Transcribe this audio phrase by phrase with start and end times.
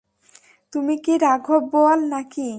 [0.73, 2.49] তুমি কি রাঘব বোয়াল না-কি?